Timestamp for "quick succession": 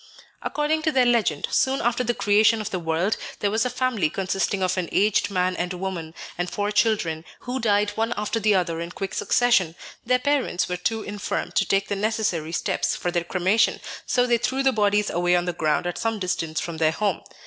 8.89-9.75